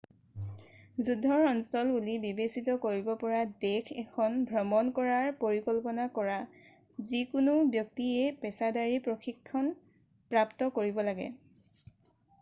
[1.07, 6.37] যুদ্ধ্বৰ অঞ্চল বুলি বিবেচিত কৰিব পৰা দেশ এখন ব্ৰমণ কৰাৰ পৰিকল্পনা কৰা
[7.09, 9.69] যিকোনো ব্যক্তিয়েই পেচাদাৰী প্ৰশিক্ষণ
[10.33, 11.29] প্ৰাপ্ত কৰিব লাগে